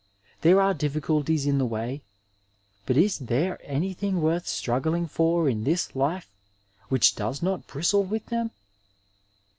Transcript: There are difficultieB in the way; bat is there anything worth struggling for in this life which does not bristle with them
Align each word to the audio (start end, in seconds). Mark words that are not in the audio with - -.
There 0.41 0.59
are 0.59 0.73
difficultieB 0.73 1.45
in 1.45 1.59
the 1.59 1.65
way; 1.67 2.01
bat 2.87 2.97
is 2.97 3.19
there 3.19 3.59
anything 3.61 4.19
worth 4.19 4.47
struggling 4.47 5.05
for 5.05 5.47
in 5.47 5.63
this 5.63 5.95
life 5.95 6.33
which 6.89 7.13
does 7.15 7.43
not 7.43 7.67
bristle 7.67 8.03
with 8.03 8.25
them 8.25 8.49